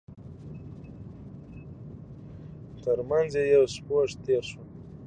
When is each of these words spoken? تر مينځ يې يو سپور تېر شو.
تر 2.83 2.97
مينځ 3.09 3.33
يې 3.39 3.43
يو 3.55 3.65
سپور 3.75 4.05
تېر 4.25 4.43
شو. 4.49 4.61